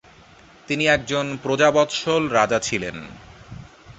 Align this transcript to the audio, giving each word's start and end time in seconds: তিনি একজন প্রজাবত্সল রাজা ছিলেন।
তিনি 0.67 0.83
একজন 0.87 1.25
প্রজাবত্সল 1.43 2.23
রাজা 2.29 2.59
ছিলেন। 2.59 2.95